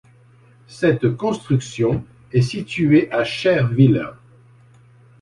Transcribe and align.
Cette 0.65 1.15
construction 1.15 2.03
est 2.31 2.41
située 2.41 3.11
à 3.11 3.23
Scherwiller. 3.23 4.07